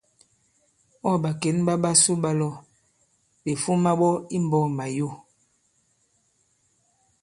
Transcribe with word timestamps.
Ɔ̂ 1.09 1.13
ɓàkěn 1.23 1.57
ɓa 1.67 1.73
ɓasu 1.83 2.11
ɓa 2.23 2.31
lɔ, 2.39 2.49
ɓè 3.43 3.51
fuma 3.61 3.91
ɓɔ 3.99 4.09
i 4.35 4.37
mbɔ̄k 4.45 4.65
i 4.71 4.73
Màyo. 4.77 5.09